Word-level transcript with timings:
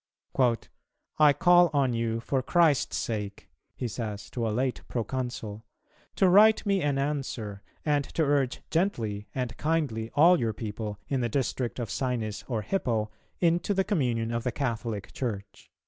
'""I 1.19 1.31
call 1.31 1.69
on 1.73 1.93
you 1.93 2.21
for 2.21 2.41
Christ's 2.41 2.97
sake," 2.97 3.51
he 3.75 3.87
says 3.87 4.31
to 4.31 4.47
a 4.47 4.49
late 4.49 4.81
pro 4.87 5.03
consul, 5.03 5.63
"to 6.15 6.27
write 6.27 6.65
me 6.65 6.81
an 6.81 6.97
answer, 6.97 7.61
and 7.85 8.03
to 8.15 8.23
urge 8.23 8.63
gently 8.71 9.27
and 9.35 9.55
kindly 9.57 10.09
all 10.15 10.39
your 10.39 10.53
people 10.53 10.97
in 11.07 11.21
the 11.21 11.29
district 11.29 11.77
of 11.77 11.91
Sinis 11.91 12.43
or 12.47 12.63
Hippo 12.63 13.11
into 13.41 13.75
the 13.75 13.83
communion 13.83 14.31
of 14.33 14.43
the 14.43 14.51
Catholic 14.51 15.13
Church." 15.13 15.69